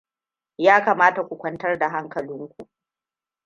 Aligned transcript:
Ya 0.57 0.83
kamata 0.85 1.23
ku 1.27 1.37
kwantar 1.37 1.79
da 1.79 1.89
hankalinku. 1.89 2.69